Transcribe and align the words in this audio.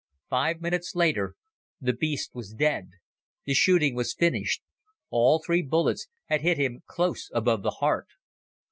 Five 0.31 0.61
minutes 0.61 0.95
later 0.95 1.35
the 1.79 1.93
beast 1.93 2.33
was 2.33 2.55
dead. 2.55 2.89
The 3.45 3.53
shooting 3.53 3.93
was 3.93 4.15
finished. 4.15 4.63
All 5.11 5.37
three 5.37 5.61
bullets 5.61 6.07
had 6.25 6.41
hit 6.41 6.57
him 6.57 6.81
close 6.87 7.29
above 7.35 7.61
the 7.61 7.69
heart. 7.85 8.07